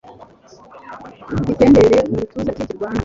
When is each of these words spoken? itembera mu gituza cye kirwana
itembera 1.51 1.97
mu 2.09 2.15
gituza 2.21 2.51
cye 2.57 2.63
kirwana 2.69 2.99